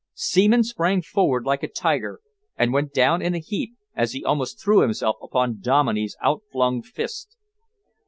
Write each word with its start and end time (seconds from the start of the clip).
Seaman 0.15 0.63
sprang 0.63 1.03
forward 1.03 1.45
like 1.45 1.61
a 1.61 1.67
tiger 1.67 2.21
and 2.57 2.73
went 2.73 2.91
down 2.91 3.21
in 3.21 3.35
a 3.35 3.37
heap 3.37 3.73
as 3.95 4.13
he 4.13 4.25
almost 4.25 4.59
threw 4.59 4.79
himself 4.81 5.15
upon 5.21 5.59
Dominey's 5.61 6.17
out 6.23 6.41
flung 6.51 6.81
fist. 6.81 7.37